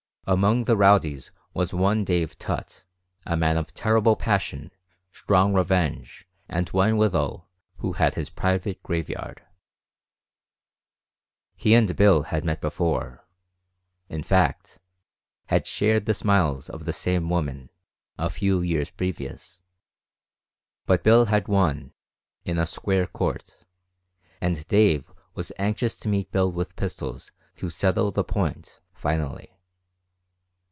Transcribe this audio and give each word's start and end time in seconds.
Among 0.27 0.63
the 0.63 0.77
rowdies 0.77 1.31
was 1.53 1.73
one 1.73 2.05
Dave 2.05 2.37
Tutt, 2.37 2.85
a 3.25 3.35
man 3.35 3.57
of 3.57 3.73
terrible 3.73 4.15
passion, 4.15 4.71
strong 5.11 5.51
revenge, 5.53 6.25
and 6.47 6.69
one 6.69 6.95
withal 6.95 7.49
who 7.77 7.93
had 7.93 8.13
his 8.13 8.29
private 8.29 8.81
graveyard. 8.81 9.41
He 11.55 11.73
and 11.73 11.93
Bill 11.97 12.21
had 12.21 12.45
met 12.45 12.61
before; 12.61 13.27
in 14.09 14.21
fact, 14.23 14.79
had 15.47 15.65
shared 15.67 16.05
the 16.05 16.13
smiles 16.13 16.69
of 16.69 16.85
the 16.85 16.93
same 16.93 17.27
woman, 17.27 17.69
a 18.17 18.29
few 18.29 18.61
years 18.61 18.91
previous; 18.91 19.63
but 20.85 21.03
Bill 21.03 21.25
had 21.25 21.47
won 21.49 21.91
"in 22.45 22.57
a 22.59 22.67
square 22.67 23.07
court," 23.07 23.65
and 24.39 24.65
Dave 24.69 25.11
was 25.33 25.51
anxious 25.57 25.99
to 26.01 26.07
meet 26.07 26.31
Bill 26.31 26.49
with 26.49 26.77
pistols 26.77 27.31
to 27.57 27.69
settle 27.71 28.11
the 28.11 28.23
point 28.23 28.79
finally. 28.93 29.57